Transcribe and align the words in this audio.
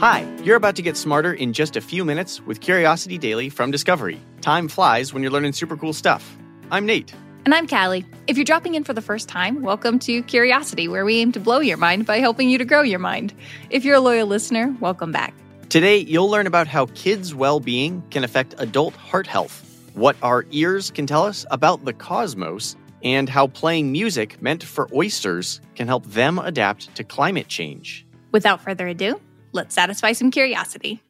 Hi, 0.00 0.24
you're 0.44 0.54
about 0.54 0.76
to 0.76 0.82
get 0.82 0.96
smarter 0.96 1.32
in 1.32 1.52
just 1.52 1.74
a 1.74 1.80
few 1.80 2.04
minutes 2.04 2.40
with 2.46 2.60
Curiosity 2.60 3.18
Daily 3.18 3.48
from 3.48 3.72
Discovery. 3.72 4.20
Time 4.40 4.68
flies 4.68 5.12
when 5.12 5.24
you're 5.24 5.32
learning 5.32 5.54
super 5.54 5.76
cool 5.76 5.92
stuff. 5.92 6.38
I'm 6.70 6.86
Nate. 6.86 7.12
And 7.44 7.52
I'm 7.52 7.66
Callie. 7.66 8.06
If 8.28 8.36
you're 8.36 8.44
dropping 8.44 8.76
in 8.76 8.84
for 8.84 8.92
the 8.92 9.02
first 9.02 9.28
time, 9.28 9.60
welcome 9.60 9.98
to 9.98 10.22
Curiosity, 10.22 10.86
where 10.86 11.04
we 11.04 11.16
aim 11.16 11.32
to 11.32 11.40
blow 11.40 11.58
your 11.58 11.78
mind 11.78 12.06
by 12.06 12.20
helping 12.20 12.48
you 12.48 12.58
to 12.58 12.64
grow 12.64 12.82
your 12.82 13.00
mind. 13.00 13.34
If 13.70 13.84
you're 13.84 13.96
a 13.96 14.00
loyal 14.00 14.28
listener, 14.28 14.72
welcome 14.78 15.10
back. 15.10 15.34
Today, 15.68 15.96
you'll 15.96 16.30
learn 16.30 16.46
about 16.46 16.68
how 16.68 16.86
kids' 16.94 17.34
well 17.34 17.58
being 17.58 18.00
can 18.10 18.22
affect 18.22 18.54
adult 18.58 18.94
heart 18.94 19.26
health, 19.26 19.90
what 19.94 20.14
our 20.22 20.46
ears 20.52 20.92
can 20.92 21.08
tell 21.08 21.24
us 21.24 21.44
about 21.50 21.84
the 21.84 21.92
cosmos, 21.92 22.76
and 23.02 23.28
how 23.28 23.48
playing 23.48 23.90
music 23.90 24.40
meant 24.40 24.62
for 24.62 24.88
oysters 24.94 25.60
can 25.74 25.88
help 25.88 26.06
them 26.06 26.38
adapt 26.38 26.94
to 26.94 27.02
climate 27.02 27.48
change. 27.48 28.06
Without 28.30 28.60
further 28.60 28.86
ado, 28.86 29.20
let's 29.52 29.74
satisfy 29.74 30.12
some 30.12 30.30
curiosity. 30.30 31.02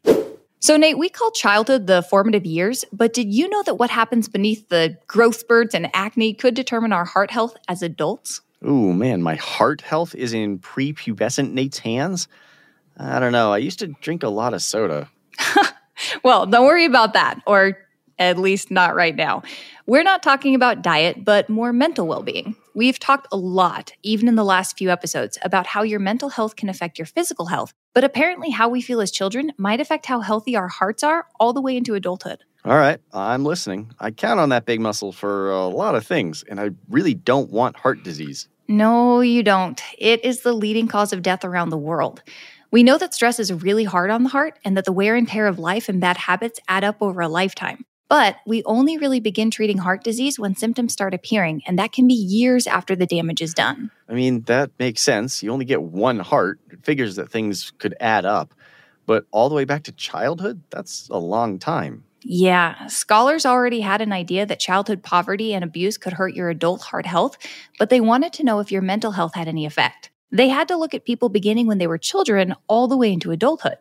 So, 0.61 0.77
Nate, 0.77 0.99
we 0.99 1.09
call 1.09 1.31
childhood 1.31 1.87
the 1.87 2.03
formative 2.03 2.45
years, 2.45 2.85
but 2.93 3.13
did 3.13 3.33
you 3.33 3.49
know 3.49 3.63
that 3.63 3.77
what 3.77 3.91
happens 3.91 4.29
beneath 4.29 4.69
the 4.69 4.97
growth 5.07 5.37
spurts 5.37 5.73
and 5.75 5.89
acne 5.95 6.35
could 6.35 6.55
determine 6.55 6.93
our 6.93 7.05
heart 7.05 7.31
health 7.31 7.57
as 7.69 7.81
adults? 7.81 8.41
Ooh, 8.67 8.93
man, 8.93 9.23
my 9.23 9.37
heart 9.37 9.83
health 9.83 10.17
is 10.17 10.33
in 10.33 10.59
prepubescent 10.59 11.53
Nate's 11.53 11.79
hands. 11.79 12.27
I 12.97 13.21
don't 13.21 13.31
know. 13.31 13.53
I 13.53 13.59
used 13.59 13.79
to 13.79 13.87
drink 13.87 14.25
a 14.25 14.29
lot 14.29 14.53
of 14.53 14.61
soda. 14.61 15.09
well, 16.25 16.45
don't 16.45 16.67
worry 16.67 16.85
about 16.85 17.13
that, 17.13 17.41
or 17.47 17.79
at 18.19 18.37
least 18.37 18.73
not 18.73 18.97
right 18.97 19.15
now. 19.15 19.43
We're 19.87 20.03
not 20.03 20.25
talking 20.25 20.57
about 20.57 20.83
diet, 20.83 21.25
but 21.25 21.49
more 21.49 21.73
mental 21.73 22.09
well 22.09 22.23
being. 22.23 22.57
We've 22.79 23.01
talked 23.01 23.27
a 23.33 23.37
lot, 23.37 23.91
even 24.05 24.29
in 24.29 24.37
the 24.37 24.45
last 24.45 24.79
few 24.79 24.89
episodes, 24.89 25.37
about 25.43 25.67
how 25.67 25.83
your 25.83 25.99
mental 25.99 26.29
health 26.29 26.55
can 26.55 26.69
affect 26.69 26.97
your 26.97 27.07
physical 27.07 27.47
health, 27.47 27.75
but 27.93 28.05
apparently 28.05 28.51
how 28.51 28.69
we 28.69 28.83
feel 28.83 29.01
as 29.01 29.11
children 29.11 29.51
might 29.59 29.81
affect 29.81 30.07
how 30.07 30.21
healthy 30.21 30.55
our 30.55 30.69
hearts 30.69 31.03
are 31.03 31.27
all 31.41 31.53
the 31.53 31.61
way 31.61 31.77
into 31.77 31.97
adulthood. 31.97 32.45
All 32.65 32.77
right, 32.77 33.01
I'm 33.13 33.45
listening. 33.45 33.91
I 33.99 34.13
count 34.13 34.39
on 34.39 34.51
that 34.51 34.65
big 34.65 34.81
muscle 34.81 35.11
for 35.11 35.51
a 35.51 35.67
lot 35.67 35.97
of 35.97 36.07
things, 36.07 36.45
and 36.49 36.61
I 36.61 36.71
really 36.89 37.15
don't 37.15 37.51
want 37.51 37.77
heart 37.77 38.05
disease. 38.05 38.47
No, 38.69 39.23
you 39.23 39.43
don't. 39.43 39.83
It 39.99 40.25
is 40.25 40.43
the 40.43 40.53
leading 40.53 40.87
cause 40.87 41.13
of 41.13 41.23
death 41.23 41.45
around 41.45 41.71
the 41.71 41.77
world. 41.77 42.23
We 42.71 42.85
know 42.85 42.97
that 42.99 43.13
stress 43.13 43.41
is 43.41 43.53
really 43.53 43.83
hard 43.83 44.11
on 44.11 44.23
the 44.23 44.29
heart 44.29 44.57
and 44.65 44.77
that 44.77 44.85
the 44.85 44.93
wear 44.93 45.17
and 45.17 45.27
tear 45.27 45.49
of 45.49 45.59
life 45.59 45.89
and 45.89 46.01
bad 46.01 46.17
habits 46.17 46.61
add 46.69 46.85
up 46.85 46.99
over 47.01 47.23
a 47.23 47.29
lifetime. 47.29 47.85
But 48.09 48.37
we 48.47 48.63
only 48.65 48.97
really 48.97 49.21
begin 49.21 49.51
treating 49.51 49.79
heart 49.79 50.03
disease 50.03 50.39
when 50.39 50.57
symptoms 50.57 50.93
start 50.93 51.13
appearing, 51.13 51.63
and 51.67 51.79
that 51.79 51.93
can 51.93 52.07
be 52.09 52.15
years 52.15 52.67
after 52.67 52.97
the 52.97 53.07
damage 53.07 53.43
is 53.43 53.53
done. 53.53 53.91
I 54.09 54.15
mean, 54.15 54.43
that 54.43 54.71
makes 54.79 55.03
sense. 55.03 55.43
You 55.43 55.53
only 55.53 55.67
get 55.67 55.83
one 55.83 56.19
heart. 56.19 56.59
It 56.71 56.85
figures 56.85 57.17
that 57.17 57.31
things 57.31 57.73
could 57.79 57.95
add 58.01 58.25
up. 58.25 58.55
But 59.05 59.27
all 59.31 59.49
the 59.49 59.55
way 59.55 59.65
back 59.65 59.85
to 59.85 59.93
childhood, 59.93 60.63
that's 60.71 61.09
a 61.11 61.19
long 61.19 61.59
time. 61.59 62.05
Yeah, 62.23 62.87
scholars 62.89 63.47
already 63.47 63.81
had 63.81 64.01
an 64.01 64.13
idea 64.13 64.45
that 64.45 64.59
childhood 64.59 65.03
poverty 65.03 65.55
and 65.55 65.63
abuse 65.63 65.97
could 65.97 66.15
hurt 66.15 66.35
your 66.35 66.51
adult 66.51 66.83
heart 66.83 67.07
health, 67.07 67.39
but 67.79 67.91
they 67.91 68.01
wanted 68.01 68.33
to 68.35 68.45
know 68.45 68.59
if 68.59 68.73
your 68.73 68.83
mental 68.83 69.13
health 69.13 69.35
had 69.35 69.49
any 69.49 69.65
effect. 69.65 70.11
They 70.31 70.49
had 70.49 70.69
to 70.69 70.77
look 70.77 70.93
at 70.93 71.07
people 71.07 71.31
beginning 71.31 71.67
when 71.67 71.79
they 71.79 71.87
were 71.87 71.97
children 71.97 72.55
all 72.67 72.87
the 72.87 72.97
way 72.97 73.13
into 73.13 73.31
adulthood. 73.31 73.79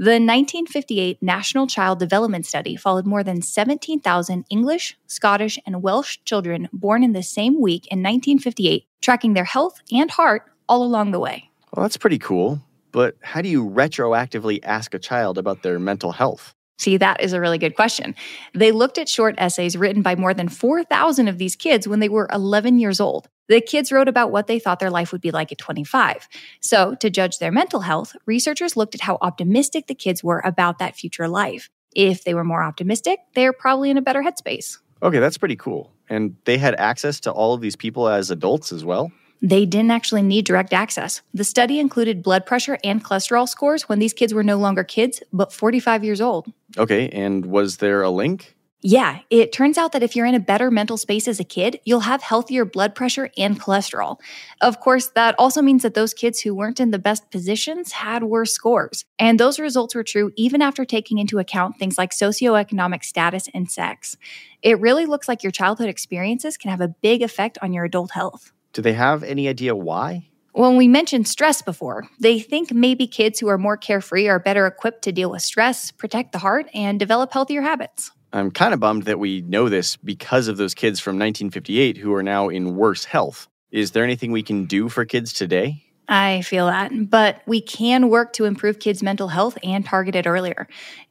The 0.00 0.12
1958 0.12 1.22
National 1.22 1.66
Child 1.66 1.98
Development 1.98 2.46
Study 2.46 2.74
followed 2.74 3.04
more 3.04 3.22
than 3.22 3.42
17,000 3.42 4.46
English, 4.48 4.96
Scottish, 5.06 5.58
and 5.66 5.82
Welsh 5.82 6.16
children 6.24 6.70
born 6.72 7.04
in 7.04 7.12
the 7.12 7.22
same 7.22 7.60
week 7.60 7.86
in 7.88 7.98
1958, 7.98 8.86
tracking 9.02 9.34
their 9.34 9.44
health 9.44 9.82
and 9.92 10.10
heart 10.10 10.44
all 10.70 10.82
along 10.82 11.10
the 11.10 11.20
way. 11.20 11.50
Well, 11.74 11.82
that's 11.84 11.98
pretty 11.98 12.18
cool. 12.18 12.62
But 12.92 13.16
how 13.20 13.42
do 13.42 13.50
you 13.50 13.68
retroactively 13.68 14.60
ask 14.62 14.94
a 14.94 14.98
child 14.98 15.36
about 15.36 15.62
their 15.62 15.78
mental 15.78 16.12
health? 16.12 16.54
See, 16.80 16.96
that 16.96 17.20
is 17.20 17.34
a 17.34 17.40
really 17.40 17.58
good 17.58 17.76
question. 17.76 18.14
They 18.54 18.72
looked 18.72 18.96
at 18.96 19.06
short 19.06 19.34
essays 19.36 19.76
written 19.76 20.00
by 20.00 20.16
more 20.16 20.32
than 20.32 20.48
4,000 20.48 21.28
of 21.28 21.36
these 21.36 21.54
kids 21.54 21.86
when 21.86 22.00
they 22.00 22.08
were 22.08 22.26
11 22.32 22.78
years 22.78 23.00
old. 23.00 23.28
The 23.48 23.60
kids 23.60 23.92
wrote 23.92 24.08
about 24.08 24.32
what 24.32 24.46
they 24.46 24.58
thought 24.58 24.78
their 24.80 24.88
life 24.88 25.12
would 25.12 25.20
be 25.20 25.30
like 25.30 25.52
at 25.52 25.58
25. 25.58 26.26
So, 26.60 26.94
to 26.94 27.10
judge 27.10 27.38
their 27.38 27.52
mental 27.52 27.80
health, 27.80 28.16
researchers 28.24 28.78
looked 28.78 28.94
at 28.94 29.02
how 29.02 29.18
optimistic 29.20 29.88
the 29.88 29.94
kids 29.94 30.24
were 30.24 30.40
about 30.42 30.78
that 30.78 30.96
future 30.96 31.28
life. 31.28 31.68
If 31.94 32.24
they 32.24 32.32
were 32.32 32.44
more 32.44 32.62
optimistic, 32.62 33.18
they're 33.34 33.52
probably 33.52 33.90
in 33.90 33.98
a 33.98 34.02
better 34.02 34.22
headspace. 34.22 34.78
Okay, 35.02 35.18
that's 35.18 35.36
pretty 35.36 35.56
cool. 35.56 35.92
And 36.08 36.34
they 36.46 36.56
had 36.56 36.74
access 36.76 37.20
to 37.20 37.30
all 37.30 37.52
of 37.52 37.60
these 37.60 37.76
people 37.76 38.08
as 38.08 38.30
adults 38.30 38.72
as 38.72 38.86
well? 38.86 39.12
They 39.42 39.66
didn't 39.66 39.90
actually 39.90 40.22
need 40.22 40.44
direct 40.44 40.72
access. 40.72 41.22
The 41.32 41.44
study 41.44 41.78
included 41.78 42.22
blood 42.22 42.46
pressure 42.46 42.78
and 42.84 43.04
cholesterol 43.04 43.48
scores 43.48 43.88
when 43.88 43.98
these 43.98 44.12
kids 44.12 44.32
were 44.32 44.42
no 44.42 44.56
longer 44.56 44.84
kids, 44.84 45.22
but 45.32 45.52
45 45.52 46.04
years 46.04 46.20
old. 46.20 46.52
Okay, 46.78 47.08
and 47.10 47.46
was 47.46 47.78
there 47.78 48.02
a 48.02 48.10
link? 48.10 48.56
Yeah, 48.82 49.18
it 49.28 49.52
turns 49.52 49.76
out 49.76 49.92
that 49.92 50.02
if 50.02 50.16
you're 50.16 50.24
in 50.24 50.34
a 50.34 50.40
better 50.40 50.70
mental 50.70 50.96
space 50.96 51.28
as 51.28 51.38
a 51.38 51.44
kid, 51.44 51.78
you'll 51.84 52.00
have 52.00 52.22
healthier 52.22 52.64
blood 52.64 52.94
pressure 52.94 53.30
and 53.36 53.60
cholesterol. 53.60 54.18
Of 54.62 54.80
course, 54.80 55.08
that 55.08 55.34
also 55.38 55.60
means 55.60 55.82
that 55.82 55.92
those 55.92 56.14
kids 56.14 56.40
who 56.40 56.54
weren't 56.54 56.80
in 56.80 56.90
the 56.90 56.98
best 56.98 57.30
positions 57.30 57.92
had 57.92 58.22
worse 58.22 58.52
scores. 58.52 59.04
And 59.18 59.38
those 59.38 59.60
results 59.60 59.94
were 59.94 60.02
true 60.02 60.32
even 60.34 60.62
after 60.62 60.86
taking 60.86 61.18
into 61.18 61.38
account 61.38 61.76
things 61.76 61.98
like 61.98 62.12
socioeconomic 62.12 63.04
status 63.04 63.50
and 63.52 63.70
sex. 63.70 64.16
It 64.62 64.80
really 64.80 65.04
looks 65.04 65.28
like 65.28 65.42
your 65.42 65.52
childhood 65.52 65.90
experiences 65.90 66.56
can 66.56 66.70
have 66.70 66.80
a 66.80 66.88
big 66.88 67.20
effect 67.20 67.58
on 67.60 67.74
your 67.74 67.84
adult 67.84 68.12
health. 68.12 68.50
Do 68.72 68.80
they 68.80 68.94
have 68.94 69.22
any 69.22 69.46
idea 69.46 69.76
why? 69.76 70.30
When 70.52 70.76
we 70.76 70.88
mentioned 70.88 71.28
stress 71.28 71.62
before, 71.62 72.08
they 72.18 72.40
think 72.40 72.72
maybe 72.72 73.06
kids 73.06 73.38
who 73.38 73.48
are 73.48 73.58
more 73.58 73.76
carefree 73.76 74.26
are 74.26 74.40
better 74.40 74.66
equipped 74.66 75.02
to 75.02 75.12
deal 75.12 75.30
with 75.30 75.42
stress, 75.42 75.92
protect 75.92 76.32
the 76.32 76.38
heart, 76.38 76.68
and 76.74 76.98
develop 76.98 77.32
healthier 77.32 77.62
habits. 77.62 78.10
I'm 78.32 78.50
kind 78.50 78.74
of 78.74 78.80
bummed 78.80 79.04
that 79.04 79.20
we 79.20 79.42
know 79.42 79.68
this 79.68 79.96
because 79.96 80.48
of 80.48 80.56
those 80.56 80.74
kids 80.74 80.98
from 80.98 81.12
1958 81.12 81.96
who 81.96 82.12
are 82.14 82.22
now 82.22 82.48
in 82.48 82.74
worse 82.74 83.04
health. 83.04 83.48
Is 83.70 83.92
there 83.92 84.02
anything 84.02 84.32
we 84.32 84.42
can 84.42 84.66
do 84.66 84.88
for 84.88 85.04
kids 85.04 85.32
today? 85.32 85.84
I 86.08 86.42
feel 86.42 86.66
that, 86.66 86.90
but 87.08 87.42
we 87.46 87.60
can 87.60 88.08
work 88.08 88.32
to 88.32 88.44
improve 88.44 88.80
kids' 88.80 89.00
mental 89.00 89.28
health 89.28 89.56
and 89.62 89.84
target 89.84 90.16
it 90.16 90.26
earlier. 90.26 90.66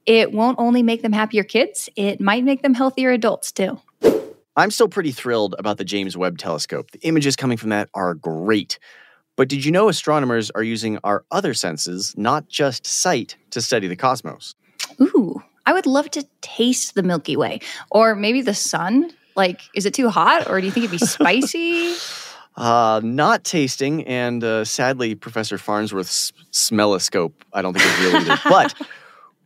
It 0.05 0.33
won't 0.33 0.59
only 0.59 0.83
make 0.83 1.01
them 1.01 1.13
happier 1.13 1.45
kids, 1.45 1.87
it 1.95 2.19
might 2.19 2.43
make 2.43 2.61
them 2.61 2.73
healthier 2.73 3.11
adults 3.11 3.53
too. 3.53 3.79
I'm 4.57 4.71
still 4.71 4.89
pretty 4.89 5.13
thrilled 5.13 5.55
about 5.57 5.77
the 5.77 5.85
James 5.85 6.17
Webb 6.17 6.37
Telescope. 6.37 6.91
The 6.91 6.99
images 7.07 7.37
coming 7.37 7.55
from 7.55 7.69
that 7.69 7.87
are 7.93 8.13
great. 8.13 8.77
But 9.39 9.47
did 9.47 9.63
you 9.63 9.71
know 9.71 9.87
astronomers 9.87 10.51
are 10.51 10.63
using 10.63 10.99
our 11.01 11.23
other 11.31 11.53
senses, 11.53 12.13
not 12.17 12.49
just 12.49 12.85
sight, 12.85 13.37
to 13.51 13.61
study 13.61 13.87
the 13.87 13.95
cosmos? 13.95 14.53
Ooh, 14.99 15.41
I 15.65 15.71
would 15.71 15.85
love 15.85 16.11
to 16.11 16.27
taste 16.41 16.93
the 16.93 17.03
Milky 17.03 17.37
Way 17.37 17.61
or 17.89 18.15
maybe 18.15 18.41
the 18.41 18.53
sun. 18.53 19.11
Like, 19.37 19.61
is 19.73 19.85
it 19.85 19.93
too 19.93 20.09
hot 20.09 20.49
or 20.49 20.59
do 20.59 20.65
you 20.65 20.73
think 20.73 20.87
it'd 20.87 20.99
be 20.99 21.05
spicy? 21.05 21.95
Uh, 22.57 22.99
not 23.01 23.45
tasting, 23.45 24.05
and 24.05 24.43
uh, 24.43 24.65
sadly, 24.65 25.15
Professor 25.15 25.57
Farnsworth's 25.57 26.33
smelloscope, 26.51 27.31
I 27.53 27.61
don't 27.61 27.73
think 27.73 27.85
is 27.85 28.11
real 28.11 28.15
either. 28.21 28.41
but 28.43 28.73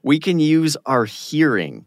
we 0.02 0.18
can 0.18 0.40
use 0.40 0.76
our 0.88 1.06
hearing. 1.06 1.86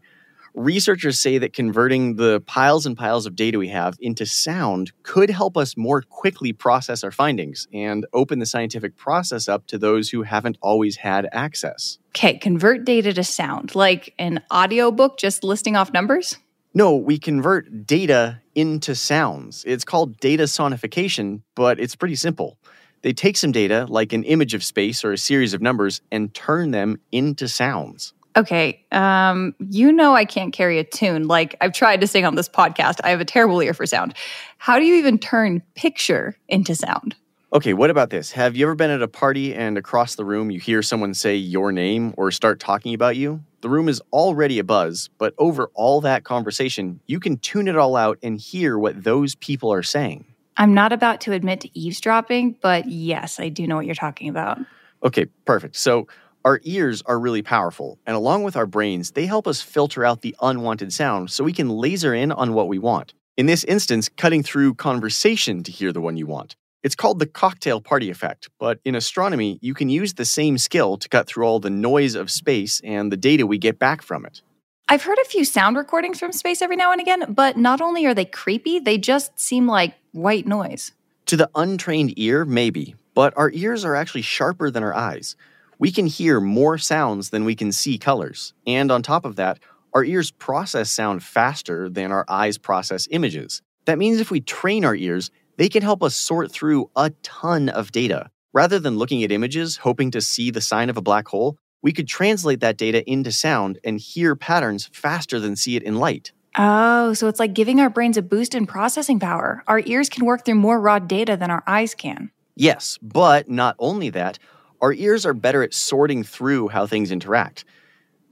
Researchers 0.57 1.19
say 1.19 1.37
that 1.37 1.53
converting 1.53 2.15
the 2.15 2.41
piles 2.47 2.87
and 2.87 2.97
piles 2.97 3.27
of 3.27 3.35
data 3.35 3.59
we 3.59 3.67
have 3.67 3.95
into 3.99 4.25
sound 4.25 4.91
could 5.03 5.29
help 5.29 5.55
us 5.55 5.77
more 5.77 6.01
quickly 6.01 6.51
process 6.51 7.03
our 7.03 7.11
findings 7.11 7.67
and 7.71 8.07
open 8.11 8.39
the 8.39 8.45
scientific 8.47 8.97
process 8.97 9.47
up 9.47 9.67
to 9.67 9.77
those 9.77 10.09
who 10.09 10.23
haven't 10.23 10.57
always 10.59 10.95
had 10.95 11.29
access. 11.31 11.99
Okay, 12.09 12.39
convert 12.39 12.85
data 12.85 13.13
to 13.13 13.23
sound, 13.23 13.75
like 13.75 14.15
an 14.17 14.41
audiobook 14.51 15.19
just 15.19 15.43
listing 15.43 15.75
off 15.75 15.93
numbers? 15.93 16.39
No, 16.73 16.95
we 16.95 17.19
convert 17.19 17.85
data 17.85 18.41
into 18.55 18.95
sounds. 18.95 19.63
It's 19.67 19.85
called 19.85 20.19
data 20.19 20.45
sonification, 20.45 21.43
but 21.53 21.79
it's 21.79 21.95
pretty 21.95 22.15
simple. 22.15 22.57
They 23.03 23.13
take 23.13 23.37
some 23.37 23.51
data, 23.51 23.85
like 23.87 24.11
an 24.11 24.23
image 24.23 24.55
of 24.55 24.63
space 24.63 25.05
or 25.05 25.11
a 25.11 25.19
series 25.19 25.53
of 25.53 25.61
numbers, 25.61 26.01
and 26.11 26.33
turn 26.33 26.71
them 26.71 26.97
into 27.11 27.47
sounds. 27.47 28.15
Okay, 28.37 28.85
um, 28.91 29.55
you 29.59 29.91
know 29.91 30.13
I 30.13 30.23
can't 30.23 30.53
carry 30.53 30.77
a 30.77 30.83
tune. 30.83 31.27
Like 31.27 31.55
I've 31.59 31.73
tried 31.73 32.01
to 32.01 32.07
sing 32.07 32.23
on 32.23 32.35
this 32.35 32.47
podcast. 32.47 32.99
I 33.03 33.09
have 33.09 33.19
a 33.19 33.25
terrible 33.25 33.59
ear 33.61 33.73
for 33.73 33.87
sound. 33.87 34.13
How 34.59 34.77
do 34.77 34.85
you 34.85 34.95
even 34.95 35.17
turn 35.17 35.63
picture 35.73 36.37
into 36.47 36.75
sound? 36.75 37.15
Okay, 37.51 37.73
what 37.73 37.89
about 37.89 38.11
this? 38.11 38.31
Have 38.33 38.55
you 38.55 38.65
ever 38.65 38.75
been 38.75 38.91
at 38.91 39.01
a 39.01 39.07
party 39.07 39.55
and 39.55 39.77
across 39.77 40.15
the 40.15 40.23
room 40.25 40.51
you 40.51 40.59
hear 40.59 40.83
someone 40.83 41.15
say 41.15 41.35
your 41.35 41.71
name 41.71 42.13
or 42.15 42.29
start 42.29 42.59
talking 42.59 42.93
about 42.93 43.15
you? 43.15 43.41
The 43.61 43.69
room 43.69 43.89
is 43.89 44.01
already 44.13 44.59
a 44.59 44.63
buzz, 44.63 45.09
but 45.17 45.33
over 45.39 45.71
all 45.73 46.01
that 46.01 46.23
conversation, 46.23 46.99
you 47.07 47.19
can 47.19 47.37
tune 47.37 47.67
it 47.67 47.75
all 47.75 47.95
out 47.95 48.19
and 48.21 48.37
hear 48.37 48.77
what 48.77 49.03
those 49.03 49.33
people 49.33 49.73
are 49.73 49.81
saying. 49.81 50.25
I'm 50.57 50.73
not 50.73 50.91
about 50.91 51.21
to 51.21 51.31
admit 51.31 51.61
to 51.61 51.79
eavesdropping, 51.79 52.57
but 52.61 52.87
yes, 52.87 53.39
I 53.39 53.49
do 53.49 53.65
know 53.65 53.77
what 53.77 53.85
you're 53.85 53.95
talking 53.95 54.29
about. 54.29 54.59
Okay, 55.03 55.25
perfect. 55.45 55.75
So, 55.75 56.07
our 56.47 56.61
ears 56.63 57.03
are 57.05 57.19
really 57.19 57.41
powerful, 57.41 57.99
and 58.05 58.15
along 58.15 58.41
with 58.41 58.55
our 58.55 58.65
brains, 58.65 59.11
they 59.11 59.25
help 59.25 59.47
us 59.47 59.61
filter 59.61 60.05
out 60.05 60.21
the 60.21 60.33
unwanted 60.41 60.93
sound 60.93 61.29
so 61.29 61.43
we 61.43 61.51
can 61.51 61.67
laser 61.67 62.13
in 62.13 62.31
on 62.31 62.53
what 62.53 62.69
we 62.69 62.79
want. 62.79 63.13
In 63.35 63.47
this 63.47 63.65
instance, 63.65 64.07
cutting 64.07 64.43
through 64.43 64.75
conversation 64.75 65.61
to 65.63 65.73
hear 65.73 65.91
the 65.91 65.99
one 65.99 66.15
you 66.15 66.25
want. 66.25 66.55
It's 66.83 66.95
called 66.95 67.19
the 67.19 67.25
cocktail 67.25 67.81
party 67.81 68.09
effect, 68.09 68.47
but 68.59 68.79
in 68.85 68.95
astronomy, 68.95 69.59
you 69.61 69.73
can 69.73 69.89
use 69.89 70.13
the 70.13 70.23
same 70.23 70.57
skill 70.57 70.95
to 70.95 71.09
cut 71.09 71.27
through 71.27 71.43
all 71.43 71.59
the 71.59 71.69
noise 71.69 72.15
of 72.15 72.31
space 72.31 72.79
and 72.81 73.11
the 73.11 73.17
data 73.17 73.45
we 73.45 73.57
get 73.57 73.77
back 73.77 74.01
from 74.01 74.25
it. 74.25 74.41
I've 74.87 75.03
heard 75.03 75.17
a 75.17 75.25
few 75.25 75.43
sound 75.43 75.75
recordings 75.75 76.17
from 76.17 76.31
space 76.31 76.61
every 76.61 76.77
now 76.77 76.93
and 76.93 77.01
again, 77.01 77.33
but 77.33 77.57
not 77.57 77.81
only 77.81 78.05
are 78.05 78.13
they 78.13 78.23
creepy, 78.23 78.79
they 78.79 78.97
just 78.97 79.37
seem 79.37 79.67
like 79.67 79.95
white 80.13 80.47
noise. 80.47 80.93
To 81.25 81.35
the 81.35 81.49
untrained 81.55 82.13
ear, 82.15 82.45
maybe, 82.45 82.95
but 83.13 83.33
our 83.35 83.51
ears 83.51 83.83
are 83.83 83.97
actually 83.97 84.21
sharper 84.21 84.71
than 84.71 84.81
our 84.81 84.93
eyes. 84.95 85.35
We 85.79 85.91
can 85.91 86.07
hear 86.07 86.39
more 86.39 86.77
sounds 86.77 87.29
than 87.29 87.45
we 87.45 87.55
can 87.55 87.71
see 87.71 87.97
colors. 87.97 88.53
And 88.65 88.91
on 88.91 89.03
top 89.03 89.25
of 89.25 89.35
that, 89.35 89.59
our 89.93 90.03
ears 90.03 90.31
process 90.31 90.89
sound 90.89 91.23
faster 91.23 91.87
than 91.89 92.11
our 92.11 92.25
eyes 92.27 92.57
process 92.57 93.07
images. 93.11 93.61
That 93.85 93.97
means 93.97 94.19
if 94.19 94.31
we 94.31 94.41
train 94.41 94.83
our 94.83 94.95
ears, 94.95 95.29
they 95.57 95.69
can 95.69 95.83
help 95.83 96.03
us 96.03 96.15
sort 96.15 96.51
through 96.51 96.89
a 96.95 97.11
ton 97.21 97.69
of 97.69 97.91
data. 97.91 98.31
Rather 98.53 98.79
than 98.79 98.97
looking 98.97 99.23
at 99.23 99.31
images 99.31 99.77
hoping 99.77 100.09
to 100.11 100.21
see 100.21 100.49
the 100.49 100.61
sign 100.61 100.89
of 100.89 100.97
a 100.97 101.01
black 101.01 101.27
hole, 101.27 101.57
we 101.83 101.91
could 101.91 102.07
translate 102.07 102.59
that 102.61 102.77
data 102.77 103.07
into 103.09 103.31
sound 103.31 103.79
and 103.83 103.99
hear 103.99 104.35
patterns 104.35 104.89
faster 104.93 105.39
than 105.39 105.55
see 105.55 105.75
it 105.75 105.83
in 105.83 105.97
light. 105.97 106.31
Oh, 106.57 107.13
so 107.13 107.27
it's 107.27 107.39
like 107.39 107.53
giving 107.53 107.79
our 107.79 107.89
brains 107.89 108.17
a 108.17 108.23
boost 108.23 108.55
in 108.55 108.65
processing 108.65 109.19
power. 109.19 109.63
Our 109.67 109.79
ears 109.85 110.09
can 110.09 110.25
work 110.25 110.43
through 110.43 110.55
more 110.55 110.81
raw 110.81 110.97
data 110.97 111.37
than 111.37 111.51
our 111.51 111.63
eyes 111.67 111.93
can. 111.93 112.31
Yes, 112.55 112.97
but 113.01 113.47
not 113.47 113.75
only 113.77 114.09
that, 114.09 114.39
our 114.81 114.93
ears 114.93 115.25
are 115.25 115.33
better 115.33 115.63
at 115.63 115.73
sorting 115.73 116.23
through 116.23 116.69
how 116.69 116.85
things 116.85 117.11
interact. 117.11 117.65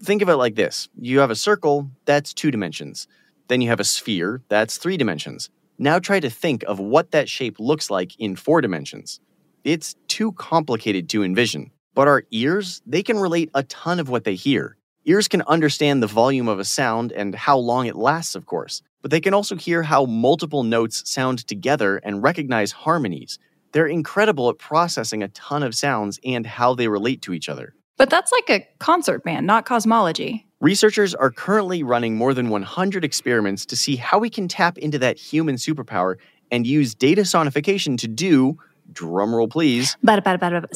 Think 0.01 0.21
of 0.21 0.29
it 0.29 0.35
like 0.35 0.55
this 0.55 0.89
you 0.99 1.19
have 1.19 1.31
a 1.31 1.35
circle, 1.35 1.89
that's 2.05 2.33
two 2.33 2.51
dimensions. 2.51 3.07
Then 3.47 3.61
you 3.61 3.69
have 3.69 3.79
a 3.79 3.85
sphere, 3.85 4.41
that's 4.49 4.77
three 4.77 4.97
dimensions. 4.97 5.49
Now 5.77 5.99
try 5.99 6.19
to 6.19 6.29
think 6.29 6.63
of 6.63 6.79
what 6.79 7.11
that 7.11 7.29
shape 7.29 7.59
looks 7.59 7.89
like 7.89 8.17
in 8.19 8.35
four 8.35 8.61
dimensions. 8.61 9.19
It's 9.63 9.95
too 10.07 10.31
complicated 10.33 11.09
to 11.09 11.23
envision. 11.23 11.71
But 11.93 12.07
our 12.07 12.23
ears, 12.31 12.81
they 12.85 13.03
can 13.03 13.19
relate 13.19 13.49
a 13.53 13.63
ton 13.63 13.99
of 13.99 14.09
what 14.09 14.25
they 14.25 14.35
hear. 14.35 14.77
Ears 15.05 15.27
can 15.27 15.43
understand 15.43 16.01
the 16.01 16.07
volume 16.07 16.47
of 16.47 16.59
a 16.59 16.65
sound 16.65 17.11
and 17.11 17.35
how 17.35 17.57
long 17.57 17.85
it 17.85 17.95
lasts, 17.95 18.35
of 18.35 18.45
course, 18.45 18.81
but 19.01 19.11
they 19.11 19.21
can 19.21 19.33
also 19.33 19.55
hear 19.55 19.83
how 19.83 20.05
multiple 20.05 20.63
notes 20.63 21.09
sound 21.09 21.47
together 21.47 21.97
and 21.97 22.23
recognize 22.23 22.71
harmonies. 22.71 23.37
They're 23.75 23.87
incredible 23.87 24.49
at 24.49 24.57
processing 24.57 25.21
a 25.21 25.27
ton 25.27 25.61
of 25.61 25.75
sounds 25.75 26.17
and 26.23 26.45
how 26.45 26.75
they 26.75 26.87
relate 26.87 27.21
to 27.23 27.33
each 27.33 27.49
other. 27.49 27.75
But 27.97 28.09
that's 28.09 28.31
like 28.31 28.49
a 28.49 28.65
concert 28.79 29.25
band, 29.25 29.45
not 29.45 29.65
cosmology. 29.65 30.47
Researchers 30.61 31.13
are 31.13 31.29
currently 31.29 31.83
running 31.83 32.15
more 32.15 32.33
than 32.33 32.47
100 32.47 33.03
experiments 33.03 33.65
to 33.65 33.75
see 33.75 33.97
how 33.97 34.17
we 34.17 34.29
can 34.29 34.47
tap 34.47 34.77
into 34.77 34.97
that 34.99 35.17
human 35.17 35.57
superpower 35.57 36.15
and 36.51 36.65
use 36.65 36.95
data 36.95 37.23
sonification 37.23 37.97
to 37.97 38.07
do 38.07 38.57
drumroll 38.93 39.49
please. 39.49 39.97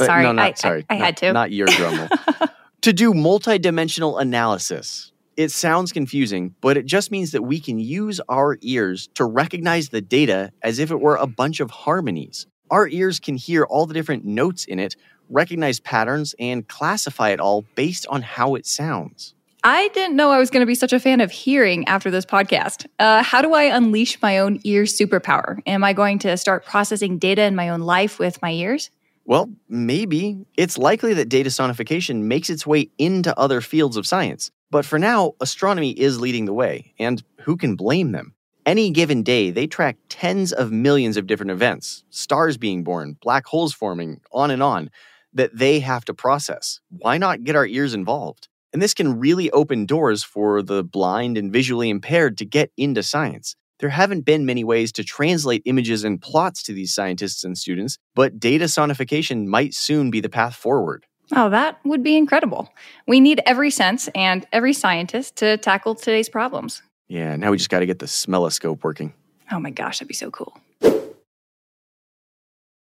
Uh, 0.01 0.05
sorry, 0.05 0.23
no, 0.23 0.33
not, 0.33 0.45
I, 0.45 0.53
sorry. 0.55 0.85
I, 0.89 0.95
I 0.95 0.97
not- 0.97 1.05
had 1.05 1.17
to. 1.17 1.33
Not 1.33 1.51
your 1.53 1.67
drumroll. 1.67 2.49
to 2.81 2.91
do 2.91 3.13
multidimensional 3.13 4.19
analysis. 4.19 5.13
It 5.37 5.51
sounds 5.51 5.93
confusing, 5.93 6.53
but 6.59 6.75
it 6.75 6.85
just 6.85 7.11
means 7.11 7.31
that 7.31 7.43
we 7.43 7.61
can 7.61 7.79
use 7.79 8.19
our 8.27 8.57
ears 8.59 9.07
to 9.13 9.23
recognize 9.23 9.87
the 9.87 10.01
data 10.01 10.51
as 10.63 10.79
if 10.79 10.91
it 10.91 10.99
were 10.99 11.15
a 11.15 11.27
bunch 11.27 11.61
of 11.61 11.71
harmonies. 11.71 12.45
Our 12.71 12.87
ears 12.87 13.19
can 13.19 13.35
hear 13.35 13.63
all 13.63 13.85
the 13.85 13.93
different 13.93 14.25
notes 14.25 14.65
in 14.65 14.79
it, 14.79 14.95
recognize 15.29 15.79
patterns, 15.79 16.35
and 16.39 16.67
classify 16.67 17.29
it 17.29 17.39
all 17.39 17.65
based 17.75 18.05
on 18.07 18.21
how 18.21 18.55
it 18.55 18.65
sounds. 18.65 19.33
I 19.63 19.89
didn't 19.89 20.15
know 20.15 20.31
I 20.31 20.37
was 20.37 20.49
going 20.49 20.61
to 20.61 20.65
be 20.67 20.75
such 20.75 20.93
a 20.93 20.99
fan 20.99 21.19
of 21.19 21.31
hearing 21.31 21.85
after 21.87 22.09
this 22.09 22.25
podcast. 22.25 22.85
Uh, 22.97 23.21
how 23.23 23.41
do 23.41 23.53
I 23.53 23.63
unleash 23.63 24.21
my 24.21 24.37
own 24.37 24.59
ear 24.63 24.83
superpower? 24.83 25.59
Am 25.65 25.83
I 25.83 25.91
going 25.91 26.19
to 26.19 26.37
start 26.37 26.65
processing 26.65 27.17
data 27.17 27.43
in 27.43 27.55
my 27.55 27.69
own 27.69 27.81
life 27.81 28.19
with 28.19 28.41
my 28.41 28.51
ears? 28.51 28.89
Well, 29.25 29.51
maybe. 29.67 30.45
It's 30.55 30.77
likely 30.77 31.13
that 31.15 31.29
data 31.29 31.49
sonification 31.49 32.23
makes 32.23 32.49
its 32.49 32.65
way 32.65 32.89
into 32.97 33.37
other 33.37 33.59
fields 33.59 33.97
of 33.97 34.07
science. 34.07 34.49
But 34.71 34.85
for 34.85 34.97
now, 34.97 35.33
astronomy 35.41 35.91
is 35.91 36.21
leading 36.21 36.45
the 36.45 36.53
way, 36.53 36.93
and 36.97 37.21
who 37.41 37.57
can 37.57 37.75
blame 37.75 38.11
them? 38.11 38.33
Any 38.69 38.91
given 38.91 39.23
day, 39.23 39.49
they 39.49 39.65
track 39.65 39.97
tens 40.09 40.53
of 40.53 40.71
millions 40.71 41.17
of 41.17 41.25
different 41.25 41.49
events 41.49 42.03
stars 42.11 42.55
being 42.55 42.83
born, 42.83 43.17
black 43.19 43.47
holes 43.47 43.73
forming, 43.73 44.21
on 44.31 44.51
and 44.51 44.61
on 44.61 44.91
that 45.33 45.57
they 45.57 45.79
have 45.79 46.05
to 46.05 46.13
process. 46.13 46.79
Why 46.91 47.17
not 47.17 47.43
get 47.43 47.55
our 47.55 47.65
ears 47.65 47.95
involved? 47.95 48.47
And 48.71 48.79
this 48.79 48.93
can 48.93 49.19
really 49.19 49.49
open 49.49 49.87
doors 49.87 50.23
for 50.23 50.61
the 50.61 50.83
blind 50.83 51.35
and 51.35 51.51
visually 51.51 51.89
impaired 51.89 52.37
to 52.37 52.45
get 52.45 52.69
into 52.77 53.01
science. 53.01 53.55
There 53.79 53.89
haven't 53.89 54.21
been 54.21 54.45
many 54.45 54.63
ways 54.63 54.91
to 54.91 55.03
translate 55.03 55.63
images 55.65 56.03
and 56.03 56.21
plots 56.21 56.61
to 56.61 56.71
these 56.71 56.93
scientists 56.93 57.43
and 57.43 57.57
students, 57.57 57.97
but 58.13 58.39
data 58.39 58.65
sonification 58.65 59.47
might 59.47 59.73
soon 59.73 60.11
be 60.11 60.21
the 60.21 60.29
path 60.29 60.53
forward. 60.53 61.07
Oh, 61.35 61.49
that 61.49 61.79
would 61.85 62.03
be 62.03 62.15
incredible. 62.15 62.71
We 63.07 63.19
need 63.19 63.41
every 63.47 63.71
sense 63.71 64.09
and 64.13 64.45
every 64.51 64.73
scientist 64.73 65.37
to 65.37 65.57
tackle 65.57 65.95
today's 65.95 66.29
problems. 66.29 66.83
Yeah, 67.09 67.35
now 67.35 67.51
we 67.51 67.57
just 67.57 67.69
got 67.69 67.79
to 67.79 67.85
get 67.85 67.99
the 67.99 68.05
smelloscope 68.05 68.83
working. 68.83 69.13
Oh 69.51 69.59
my 69.59 69.71
gosh, 69.71 69.97
that'd 69.97 70.07
be 70.07 70.13
so 70.13 70.31
cool. 70.31 70.57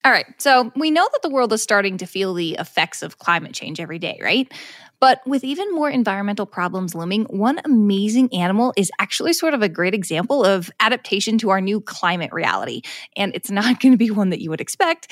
All 0.03 0.11
right, 0.11 0.25
so 0.39 0.71
we 0.75 0.91
know 0.91 1.07
that 1.11 1.21
the 1.23 1.29
world 1.29 1.51
is 1.53 1.63
starting 1.63 1.97
to 1.97 2.05
feel 2.05 2.33
the 2.35 2.53
effects 2.59 3.01
of 3.01 3.17
climate 3.17 3.53
change 3.53 3.79
every 3.79 3.97
day, 3.97 4.19
right? 4.21 4.51
But 4.99 5.19
with 5.25 5.43
even 5.43 5.73
more 5.73 5.89
environmental 5.89 6.45
problems 6.45 6.93
looming, 6.93 7.23
one 7.25 7.59
amazing 7.65 8.31
animal 8.33 8.71
is 8.77 8.91
actually 8.99 9.33
sort 9.33 9.53
of 9.55 9.61
a 9.63 9.69
great 9.69 9.93
example 9.95 10.45
of 10.45 10.69
adaptation 10.79 11.37
to 11.39 11.49
our 11.49 11.59
new 11.59 11.81
climate 11.81 12.31
reality. 12.33 12.81
And 13.17 13.33
it's 13.35 13.49
not 13.49 13.79
going 13.81 13.93
to 13.93 13.97
be 13.97 14.11
one 14.11 14.29
that 14.29 14.41
you 14.41 14.49
would 14.51 14.61
expect. 14.61 15.11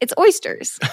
It's 0.00 0.12
oysters. 0.18 0.78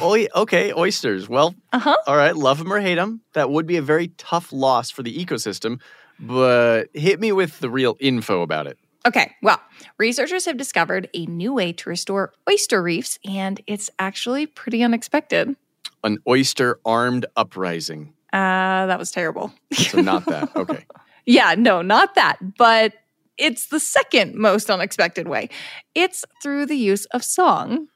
Okay, 0.00 0.72
oysters. 0.72 1.28
Well, 1.28 1.54
Uh 1.72 1.78
huh. 1.78 1.96
all 2.06 2.16
right, 2.16 2.34
love 2.34 2.58
them 2.58 2.72
or 2.72 2.80
hate 2.80 2.94
them. 2.96 3.20
That 3.34 3.50
would 3.50 3.66
be 3.66 3.76
a 3.76 3.82
very 3.82 4.08
tough 4.16 4.52
loss 4.52 4.90
for 4.90 5.02
the 5.02 5.24
ecosystem, 5.24 5.80
but 6.20 6.84
hit 6.94 7.20
me 7.20 7.32
with 7.32 7.58
the 7.60 7.70
real 7.70 7.96
info 8.00 8.42
about 8.42 8.66
it. 8.66 8.78
Okay, 9.06 9.34
well, 9.42 9.60
researchers 9.98 10.44
have 10.44 10.56
discovered 10.58 11.08
a 11.14 11.24
new 11.26 11.54
way 11.54 11.72
to 11.72 11.88
restore 11.88 12.32
oyster 12.50 12.82
reefs, 12.82 13.18
and 13.24 13.60
it's 13.66 13.88
actually 13.98 14.46
pretty 14.46 14.82
unexpected. 14.82 15.56
An 16.04 16.18
oyster 16.28 16.78
armed 16.84 17.24
uprising. 17.36 18.12
Uh, 18.32 18.86
that 18.86 18.98
was 18.98 19.10
terrible. 19.10 19.52
So, 19.72 20.00
not 20.02 20.24
that. 20.26 20.50
Okay. 20.56 20.84
Yeah, 21.26 21.54
no, 21.56 21.82
not 21.82 22.14
that. 22.14 22.38
But 22.58 22.94
it's 23.38 23.66
the 23.68 23.80
second 23.80 24.34
most 24.34 24.70
unexpected 24.70 25.28
way. 25.28 25.48
It's 25.94 26.24
through 26.42 26.66
the 26.66 26.76
use 26.76 27.04
of 27.06 27.22
song. 27.24 27.88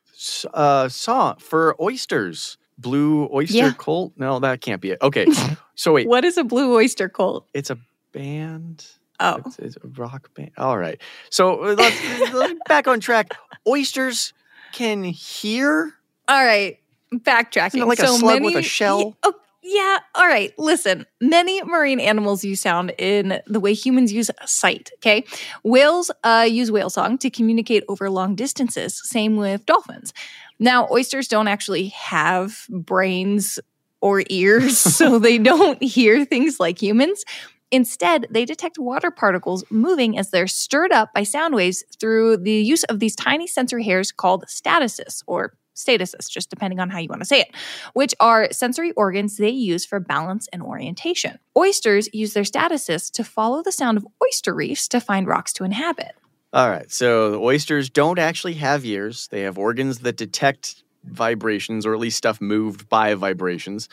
Uh, 0.54 0.88
song 0.88 1.36
for 1.38 1.76
oysters. 1.80 2.56
Blue 2.78 3.28
oyster 3.32 3.56
Yeah. 3.56 3.72
cult? 3.76 4.12
No, 4.16 4.38
that 4.40 4.60
can't 4.60 4.80
be 4.80 4.90
it. 4.92 4.98
Okay. 5.02 5.26
So, 5.76 5.92
wait, 5.94 6.06
What 6.06 6.24
is 6.24 6.38
a 6.38 6.44
blue 6.44 6.72
oyster 6.76 7.08
cult? 7.08 7.48
it's 7.52 7.68
a 7.68 7.76
band? 8.14 8.86
Oh, 9.20 9.40
It's, 9.46 9.58
it's 9.58 9.76
a 9.76 9.88
rock 10.00 10.32
band. 10.34 10.52
All 10.56 10.78
right. 10.78 11.00
So, 11.30 11.62
uh, 11.62 11.74
let's, 11.78 12.32
let's 12.32 12.54
back 12.66 12.88
on 12.88 13.00
track. 13.00 13.34
Oysters 13.68 14.32
can 14.72 15.04
hear. 15.04 15.92
all 16.28 16.44
right. 16.44 16.78
Backtracking. 17.12 17.76
Isn't 17.76 17.88
like 17.88 17.98
a 18.00 18.08
slug 18.08 18.42
many, 18.42 18.46
with 18.46 18.56
a 18.56 18.62
shell? 18.62 19.16
oh, 19.22 19.34
yeah. 19.62 19.98
All 20.14 20.26
right. 20.26 20.52
Listen, 20.58 21.06
many 21.20 21.62
marine 21.62 22.00
animals 22.00 22.44
use 22.44 22.60
sound 22.60 22.92
in 22.98 23.40
the 23.46 23.60
way 23.60 23.72
humans 23.72 24.12
use 24.12 24.30
sight. 24.46 24.90
Okay. 24.96 25.24
Whales 25.62 26.10
uh, 26.24 26.46
use 26.48 26.72
whale 26.72 26.90
song 26.90 27.16
to 27.18 27.30
communicate 27.30 27.84
over 27.88 28.10
long 28.10 28.34
distances. 28.34 29.00
Same 29.08 29.36
with 29.36 29.64
dolphins. 29.64 30.12
Now, 30.58 30.88
oysters 30.90 31.28
don't 31.28 31.48
actually 31.48 31.88
have 31.88 32.66
brains 32.68 33.58
or 34.00 34.22
ears, 34.28 34.76
so 34.78 35.18
they 35.18 35.38
don't 35.52 35.82
hear 35.82 36.24
things 36.24 36.58
like 36.60 36.82
humans. 36.82 37.24
Instead, 37.70 38.26
they 38.30 38.44
detect 38.44 38.78
water 38.78 39.10
particles 39.10 39.64
moving 39.70 40.16
as 40.16 40.30
they're 40.30 40.46
stirred 40.46 40.92
up 40.92 41.12
by 41.12 41.22
sound 41.22 41.54
waves 41.54 41.84
through 41.98 42.36
the 42.36 42.52
use 42.52 42.84
of 42.84 43.00
these 43.00 43.16
tiny 43.16 43.46
sensory 43.46 43.84
hairs 43.84 44.12
called 44.12 44.44
statocysts 44.46 45.22
or 45.26 45.54
statocysts, 45.74 46.30
just 46.30 46.50
depending 46.50 46.78
on 46.78 46.88
how 46.90 46.98
you 46.98 47.08
want 47.08 47.20
to 47.20 47.26
say 47.26 47.40
it, 47.40 47.48
which 47.94 48.14
are 48.20 48.48
sensory 48.52 48.92
organs 48.92 49.36
they 49.36 49.50
use 49.50 49.84
for 49.84 49.98
balance 49.98 50.48
and 50.52 50.62
orientation. 50.62 51.38
Oysters 51.56 52.08
use 52.12 52.32
their 52.32 52.44
statocysts 52.44 53.10
to 53.12 53.24
follow 53.24 53.62
the 53.62 53.72
sound 53.72 53.98
of 53.98 54.06
oyster 54.22 54.54
reefs 54.54 54.86
to 54.88 55.00
find 55.00 55.26
rocks 55.26 55.52
to 55.54 55.64
inhabit. 55.64 56.12
All 56.52 56.70
right. 56.70 56.90
So 56.92 57.32
the 57.32 57.40
oysters 57.40 57.90
don't 57.90 58.20
actually 58.20 58.54
have 58.54 58.84
ears. 58.84 59.26
They 59.28 59.40
have 59.40 59.58
organs 59.58 59.98
that 60.00 60.16
detect 60.16 60.84
vibrations, 61.02 61.84
or 61.84 61.92
at 61.92 62.00
least 62.00 62.16
stuff 62.16 62.40
moved 62.40 62.88
by 62.88 63.14
vibrations, 63.14 63.88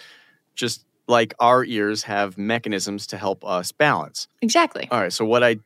just 0.53 0.85
like 1.11 1.35
our 1.39 1.63
ears 1.63 2.03
have 2.03 2.37
mechanisms 2.37 3.05
to 3.07 3.17
help 3.17 3.45
us 3.45 3.71
balance. 3.71 4.27
Exactly. 4.41 4.87
All 4.89 4.99
right. 4.99 5.13
So 5.13 5.25
what 5.25 5.43
I 5.43 5.57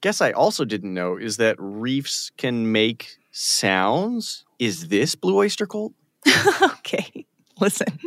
guess 0.00 0.22
I 0.22 0.32
also 0.32 0.64
didn't 0.64 0.94
know 0.94 1.16
is 1.18 1.36
that 1.36 1.56
reefs 1.58 2.30
can 2.38 2.72
make 2.72 3.18
sounds. 3.32 4.44
Is 4.58 4.88
this 4.88 5.14
blue 5.14 5.36
oyster 5.36 5.66
cult? 5.66 5.92
okay, 6.62 7.26
listen. 7.60 7.98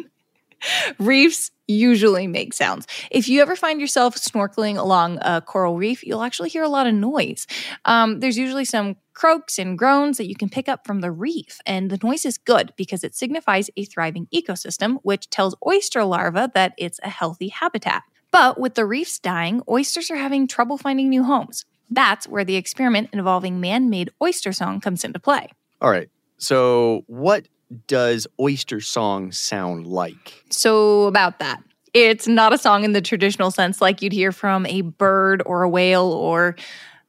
Reefs 1.00 1.52
usually 1.68 2.28
make 2.28 2.54
sounds. 2.54 2.88
If 3.12 3.28
you 3.28 3.42
ever 3.42 3.56
find 3.56 3.82
yourself 3.82 4.16
snorkeling 4.16 4.78
along 4.78 5.20
a 5.22 5.42
coral 5.42 5.78
reef, 5.78 6.04
you'll 6.04 6.24
actually 6.24 6.50
hear 6.50 6.64
a 6.64 6.70
lot 6.70 6.88
of 6.88 6.94
noise. 6.94 7.46
Um, 7.86 8.20
there's 8.20 8.38
usually 8.38 8.66
some 8.66 8.96
croaks 9.14 9.60
and 9.60 9.78
groans 9.78 10.18
that 10.18 10.28
you 10.28 10.36
can 10.36 10.50
pick 10.50 10.70
up 10.70 10.86
from 10.86 11.02
the 11.02 11.12
reef, 11.12 11.60
and 11.66 11.90
the 11.90 12.00
noise 12.02 12.26
is 12.26 12.38
good 12.38 12.74
because 12.78 13.04
it 13.04 13.16
signifies 13.16 13.70
a 13.76 13.84
thriving 13.84 14.28
ecosystem, 14.34 15.00
which 15.04 15.30
tells 15.30 15.56
oyster 15.66 16.04
larvae 16.04 16.48
that 16.54 16.74
it's 16.78 17.00
a 17.04 17.10
healthy 17.10 17.50
habitat. 17.50 18.04
But 18.32 18.60
with 18.60 18.76
the 18.76 18.86
reefs 18.86 19.20
dying, 19.20 19.62
oysters 19.70 20.12
are 20.12 20.18
having 20.18 20.48
trouble 20.48 20.78
finding 20.78 21.10
new 21.10 21.24
homes. 21.24 21.66
That's 21.90 22.28
where 22.28 22.44
the 22.44 22.56
experiment 22.56 23.10
involving 23.14 23.60
man 23.60 23.90
made 23.90 24.12
oyster 24.22 24.52
song 24.52 24.82
comes 24.82 25.04
into 25.04 25.20
play. 25.20 25.50
All 25.82 25.90
right. 25.90 26.10
So, 26.38 27.04
what 27.08 27.48
does 27.88 28.28
oyster 28.40 28.82
song 28.82 29.32
sound 29.32 29.88
like? 29.88 30.44
So, 30.50 31.06
about 31.06 31.40
that. 31.40 31.62
It's 31.94 32.28
not 32.28 32.54
a 32.54 32.58
song 32.58 32.84
in 32.84 32.94
the 32.94 33.02
traditional 33.02 33.50
sense 33.50 33.82
like 33.82 34.02
you'd 34.02 34.14
hear 34.14 34.32
from 34.32 34.66
a 34.68 34.82
bird 34.82 35.42
or 35.46 35.64
a 35.64 35.70
whale 35.70 36.12
or 36.12 36.56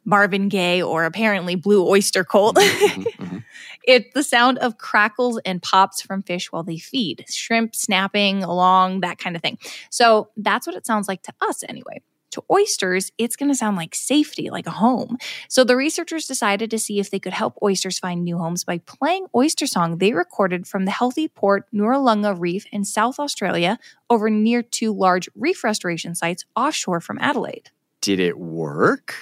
Marvin 0.05 0.49
Gaye 0.49 0.81
or 0.81 1.05
apparently 1.05 1.55
Blue 1.55 1.87
Oyster 1.87 2.25
Cult. 2.25 2.57
mm-hmm, 2.57 3.03
mm-hmm. 3.23 3.39
It's 3.85 4.13
the 4.15 4.23
sound 4.23 4.59
of 4.59 4.79
crackles 4.79 5.41
and 5.45 5.63
pops 5.63 6.03
from 6.03 6.23
fish 6.23 6.53
while 6.53 6.63
they 6.63 6.79
feed, 6.79 7.25
shrimp 7.29 7.75
snapping 7.75 8.43
along, 8.43 9.01
that 9.01 9.19
kind 9.19 9.37
of 9.37 9.43
thing. 9.43 9.59
So 9.91 10.29
that's 10.37 10.67
what 10.67 10.77
it 10.77 10.87
sounds 10.87 11.09
like 11.09 11.23
to 11.23 11.33
us 11.41 11.65
anyway. 11.69 12.03
To 12.33 12.45
oysters, 12.51 13.11
it's 13.17 13.37
going 13.37 13.51
to 13.51 13.55
sound 13.55 13.77
like 13.77 13.95
safety, 13.95 14.51
like 14.51 14.67
a 14.67 14.73
home. 14.73 15.17
So 15.49 15.65
the 15.65 15.77
researchers 15.77 16.27
decided 16.27 16.71
to 16.71 16.79
see 16.79 17.01
if 17.01 17.11
they 17.11 17.19
could 17.19 17.33
help 17.33 17.57
oysters 17.63 17.99
find 17.99 18.23
new 18.23 18.39
homes 18.39 18.65
by 18.65 18.79
playing 18.79 19.27
oyster 19.35 19.67
song 19.67 19.99
they 19.99 20.13
recorded 20.13 20.67
from 20.67 20.85
the 20.85 20.91
Healthy 20.91 21.29
Port 21.29 21.65
Noarlunga 21.75 22.39
Reef 22.39 22.67
in 22.71 22.85
South 22.85 23.19
Australia 23.19 23.79
over 24.11 24.29
near 24.29 24.63
two 24.63 24.93
large 24.93 25.29
reef 25.35 25.65
restoration 25.65 26.15
sites 26.15 26.45
offshore 26.55 27.01
from 27.01 27.19
Adelaide. 27.19 27.71
Did 28.01 28.21
it 28.21 28.39
work? 28.39 29.15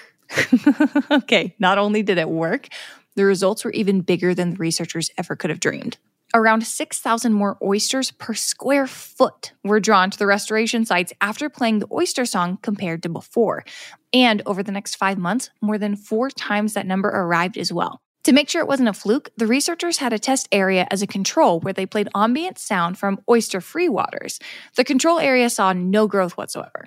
okay, 1.11 1.55
not 1.59 1.79
only 1.79 2.03
did 2.03 2.19
it 2.19 2.29
work, 2.29 2.69
the 3.15 3.25
results 3.25 3.65
were 3.65 3.73
even 3.73 4.01
bigger 4.01 4.35
than 4.35 4.51
the 4.51 4.57
researchers 4.57 5.11
ever 5.17 5.37
could 5.37 5.51
have 5.51 5.61
dreamed. 5.61 5.97
Around 6.37 6.67
6,000 6.67 7.33
more 7.33 7.57
oysters 7.63 8.11
per 8.11 8.35
square 8.35 8.87
foot 8.87 9.55
were 9.65 9.81
drawn 9.81 10.11
to 10.11 10.19
the 10.19 10.27
restoration 10.27 10.85
sites 10.85 11.15
after 11.23 11.49
playing 11.49 11.79
the 11.79 11.89
oyster 11.91 12.27
song 12.27 12.59
compared 12.61 13.03
to 13.05 13.09
before. 13.09 13.65
And 14.13 14.43
over 14.45 14.63
the 14.63 14.71
next 14.71 14.97
five 14.97 15.17
months, 15.17 15.49
more 15.63 15.79
than 15.79 15.97
four 15.97 16.29
times 16.29 16.75
that 16.75 16.85
number 16.85 17.09
arrived 17.09 17.57
as 17.57 17.73
well. 17.73 18.03
To 18.25 18.35
make 18.35 18.51
sure 18.51 18.61
it 18.61 18.69
wasn't 18.69 18.91
a 18.91 18.93
fluke, 18.93 19.31
the 19.39 19.47
researchers 19.47 19.97
had 19.97 20.13
a 20.13 20.19
test 20.19 20.47
area 20.53 20.87
as 20.91 21.01
a 21.01 21.07
control 21.07 21.59
where 21.61 21.73
they 21.73 21.87
played 21.87 22.11
ambient 22.15 22.59
sound 22.59 22.99
from 22.99 23.19
oyster 23.31 23.63
free 23.63 23.89
waters. 23.89 24.39
The 24.75 24.85
control 24.85 25.19
area 25.19 25.49
saw 25.49 25.73
no 25.73 26.07
growth 26.07 26.37
whatsoever. 26.37 26.85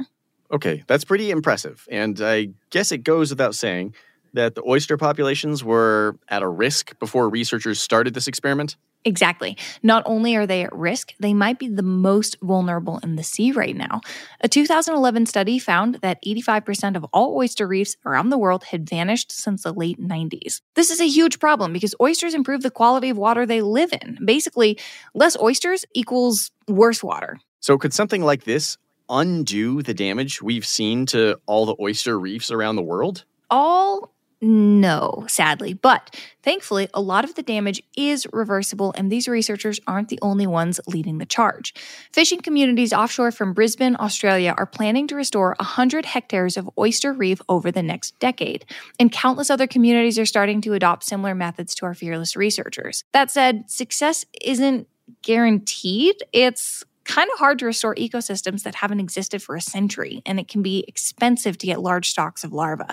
Okay, 0.52 0.84
that's 0.86 1.06
pretty 1.06 1.32
impressive. 1.32 1.88
And 1.90 2.22
I 2.22 2.50
guess 2.70 2.92
it 2.92 3.00
goes 3.00 3.32
without 3.32 3.56
saying 3.56 3.96
that 4.34 4.54
the 4.54 4.62
oyster 4.68 4.96
populations 4.96 5.64
were 5.64 6.20
at 6.28 6.44
a 6.44 6.48
risk 6.48 7.00
before 7.00 7.30
researchers 7.30 7.82
started 7.82 8.14
this 8.14 8.28
experiment? 8.28 8.78
Exactly. 9.06 9.58
Not 9.82 10.04
only 10.06 10.36
are 10.36 10.46
they 10.46 10.64
at 10.64 10.76
risk, 10.76 11.14
they 11.20 11.34
might 11.34 11.58
be 11.58 11.70
the 11.70 11.84
most 11.84 12.36
vulnerable 12.42 13.00
in 13.00 13.16
the 13.16 13.24
sea 13.24 13.52
right 13.54 13.76
now. 13.76 14.02
A 14.42 14.50
2011 14.50 15.26
study 15.26 15.58
found 15.58 15.96
that 16.02 16.24
85% 16.26 16.98
of 16.98 17.06
all 17.14 17.36
oyster 17.38 17.66
reefs 17.66 17.96
around 18.06 18.30
the 18.30 18.38
world 18.38 18.66
had 18.66 18.90
vanished 18.90 19.32
since 19.32 19.64
the 19.64 19.72
late 19.72 20.00
90s. 20.00 20.62
This 20.76 20.92
is 20.92 21.00
a 21.00 21.08
huge 21.08 21.40
problem 21.40 21.72
because 21.72 21.96
oysters 22.02 22.34
improve 22.34 22.62
the 22.62 22.72
quality 22.72 23.10
of 23.10 23.18
water 23.18 23.46
they 23.46 23.62
live 23.62 23.94
in. 23.94 24.18
Basically, 24.26 24.78
less 25.14 25.40
oysters 25.40 25.86
equals 25.96 26.52
worse 26.68 27.02
water. 27.02 27.40
So, 27.62 27.78
could 27.78 27.94
something 27.94 28.24
like 28.24 28.44
this 28.44 28.78
undo 29.10 29.82
the 29.82 29.94
damage 29.94 30.42
we've 30.42 30.66
seen 30.66 31.06
to 31.08 31.40
all 31.46 31.66
the 31.66 31.76
oyster 31.80 32.20
reefs 32.20 32.52
around 32.52 32.76
the 32.76 32.82
world? 32.82 33.24
All 33.50 34.14
no, 34.42 35.26
sadly. 35.28 35.74
But 35.74 36.16
thankfully, 36.44 36.88
a 36.94 37.02
lot 37.02 37.26
of 37.26 37.36
the 37.36 37.44
damage 37.44 37.84
is 37.98 38.26
reversible, 38.32 38.94
and 38.96 39.12
these 39.12 39.28
researchers 39.28 39.82
aren't 39.86 40.08
the 40.08 40.20
only 40.22 40.48
ones 40.48 40.80
leading 40.88 41.18
the 41.18 41.26
charge. 41.26 41.74
Fishing 42.14 42.40
communities 42.40 42.94
offshore 42.94 43.32
from 43.32 43.54
Brisbane, 43.54 43.98
Australia, 44.00 44.56
are 44.58 44.66
planning 44.66 45.08
to 45.08 45.16
restore 45.16 45.56
100 45.60 46.06
hectares 46.06 46.56
of 46.56 46.70
oyster 46.78 47.12
reef 47.12 47.42
over 47.50 47.70
the 47.70 47.84
next 47.84 48.18
decade. 48.20 48.66
And 48.98 49.12
countless 49.12 49.50
other 49.50 49.68
communities 49.68 50.18
are 50.18 50.26
starting 50.26 50.62
to 50.62 50.74
adopt 50.74 51.04
similar 51.04 51.36
methods 51.36 51.76
to 51.76 51.86
our 51.86 51.94
fearless 51.94 52.38
researchers. 52.38 53.04
That 53.12 53.30
said, 53.32 53.70
success 53.70 54.26
isn't 54.42 54.88
guaranteed. 55.22 56.16
It's 56.32 56.86
kind 57.10 57.30
of 57.34 57.40
hard 57.40 57.58
to 57.58 57.66
restore 57.66 57.96
ecosystems 57.96 58.62
that 58.62 58.76
haven't 58.76 59.00
existed 59.00 59.42
for 59.42 59.56
a 59.56 59.62
century, 59.62 60.22
and 60.28 60.40
it 60.40 60.48
can 60.48 60.62
be 60.62 60.86
expensive 60.88 61.58
to 61.58 61.66
get 61.66 61.82
large 61.82 62.12
stocks 62.12 62.44
of 62.44 62.54
larvae. 62.54 62.84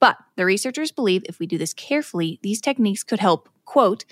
But 0.00 0.16
the 0.34 0.44
researchers 0.44 0.90
believe 0.90 1.22
if 1.26 1.38
we 1.38 1.46
do 1.46 1.56
this 1.56 1.72
carefully, 1.72 2.40
these 2.42 2.60
techniques 2.60 3.04
could 3.04 3.20
help, 3.20 3.48
quote, 3.64 4.04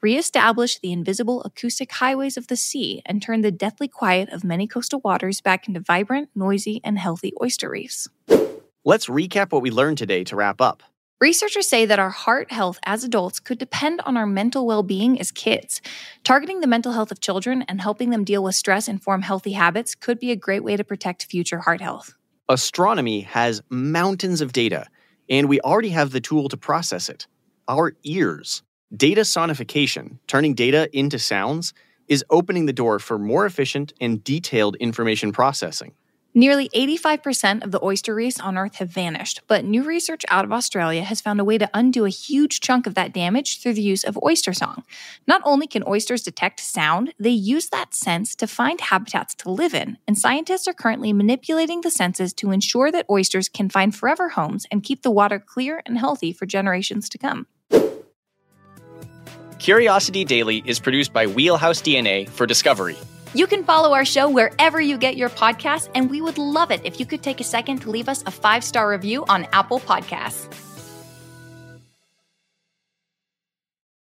reestablish 0.00 0.78
the 0.78 0.90
invisible 0.90 1.42
acoustic 1.42 1.92
highways 1.92 2.38
of 2.38 2.46
the 2.46 2.56
sea 2.56 3.02
and 3.04 3.20
turn 3.20 3.42
the 3.42 3.52
deathly 3.52 3.88
quiet 3.88 4.30
of 4.30 4.42
many 4.42 4.66
coastal 4.66 5.00
waters 5.04 5.42
back 5.42 5.68
into 5.68 5.80
vibrant, 5.80 6.30
noisy, 6.34 6.80
and 6.82 6.98
healthy 6.98 7.34
oyster 7.42 7.68
reefs. 7.68 8.08
Let's 8.84 9.06
recap 9.06 9.52
what 9.52 9.62
we 9.62 9.70
learned 9.70 9.98
today 9.98 10.24
to 10.24 10.36
wrap 10.36 10.62
up. 10.62 10.82
Researchers 11.20 11.68
say 11.68 11.86
that 11.86 12.00
our 12.00 12.10
heart 12.10 12.50
health 12.50 12.80
as 12.84 13.04
adults 13.04 13.38
could 13.38 13.58
depend 13.58 14.00
on 14.00 14.16
our 14.16 14.26
mental 14.26 14.66
well 14.66 14.82
being 14.82 15.20
as 15.20 15.30
kids. 15.30 15.80
Targeting 16.24 16.60
the 16.60 16.66
mental 16.66 16.92
health 16.92 17.12
of 17.12 17.20
children 17.20 17.62
and 17.68 17.80
helping 17.80 18.10
them 18.10 18.24
deal 18.24 18.42
with 18.42 18.56
stress 18.56 18.88
and 18.88 19.00
form 19.00 19.22
healthy 19.22 19.52
habits 19.52 19.94
could 19.94 20.18
be 20.18 20.32
a 20.32 20.36
great 20.36 20.64
way 20.64 20.76
to 20.76 20.82
protect 20.82 21.26
future 21.26 21.60
heart 21.60 21.80
health. 21.80 22.14
Astronomy 22.48 23.20
has 23.20 23.62
mountains 23.70 24.40
of 24.40 24.52
data, 24.52 24.88
and 25.30 25.48
we 25.48 25.60
already 25.60 25.90
have 25.90 26.10
the 26.10 26.20
tool 26.20 26.48
to 26.48 26.56
process 26.56 27.08
it 27.08 27.26
our 27.68 27.94
ears. 28.02 28.62
Data 28.94 29.22
sonification, 29.22 30.18
turning 30.26 30.52
data 30.52 30.88
into 30.92 31.18
sounds, 31.18 31.72
is 32.08 32.24
opening 32.28 32.66
the 32.66 32.72
door 32.72 32.98
for 32.98 33.18
more 33.18 33.46
efficient 33.46 33.92
and 34.00 34.22
detailed 34.22 34.76
information 34.76 35.32
processing. 35.32 35.94
Nearly 36.36 36.68
85% 36.70 37.62
of 37.62 37.70
the 37.70 37.78
oyster 37.80 38.12
reefs 38.12 38.40
on 38.40 38.58
Earth 38.58 38.74
have 38.76 38.88
vanished, 38.88 39.42
but 39.46 39.64
new 39.64 39.84
research 39.84 40.24
out 40.28 40.44
of 40.44 40.50
Australia 40.50 41.04
has 41.04 41.20
found 41.20 41.38
a 41.38 41.44
way 41.44 41.58
to 41.58 41.70
undo 41.72 42.04
a 42.04 42.10
huge 42.10 42.58
chunk 42.58 42.88
of 42.88 42.96
that 42.96 43.14
damage 43.14 43.62
through 43.62 43.74
the 43.74 43.82
use 43.82 44.02
of 44.02 44.18
oyster 44.20 44.52
song. 44.52 44.82
Not 45.28 45.42
only 45.44 45.68
can 45.68 45.84
oysters 45.86 46.24
detect 46.24 46.58
sound, 46.58 47.14
they 47.20 47.30
use 47.30 47.68
that 47.68 47.94
sense 47.94 48.34
to 48.34 48.48
find 48.48 48.80
habitats 48.80 49.36
to 49.36 49.50
live 49.52 49.74
in, 49.74 49.96
and 50.08 50.18
scientists 50.18 50.66
are 50.66 50.74
currently 50.74 51.12
manipulating 51.12 51.82
the 51.82 51.90
senses 51.92 52.32
to 52.34 52.50
ensure 52.50 52.90
that 52.90 53.06
oysters 53.08 53.48
can 53.48 53.68
find 53.68 53.94
forever 53.94 54.30
homes 54.30 54.66
and 54.72 54.82
keep 54.82 55.02
the 55.02 55.12
water 55.12 55.38
clear 55.38 55.84
and 55.86 55.98
healthy 55.98 56.32
for 56.32 56.46
generations 56.46 57.08
to 57.10 57.16
come. 57.16 57.46
Curiosity 59.60 60.24
Daily 60.24 60.64
is 60.66 60.80
produced 60.80 61.12
by 61.12 61.28
Wheelhouse 61.28 61.80
DNA 61.80 62.28
for 62.28 62.44
Discovery. 62.44 62.96
You 63.34 63.48
can 63.48 63.64
follow 63.64 63.94
our 63.94 64.04
show 64.04 64.30
wherever 64.30 64.80
you 64.80 64.96
get 64.96 65.16
your 65.16 65.28
podcasts, 65.28 65.90
and 65.94 66.08
we 66.08 66.20
would 66.20 66.38
love 66.38 66.70
it 66.70 66.82
if 66.84 67.00
you 67.00 67.06
could 67.06 67.20
take 67.20 67.40
a 67.40 67.44
second 67.44 67.80
to 67.80 67.90
leave 67.90 68.08
us 68.08 68.22
a 68.26 68.30
five 68.30 68.62
star 68.62 68.88
review 68.88 69.24
on 69.28 69.48
Apple 69.52 69.80
Podcasts. 69.80 70.73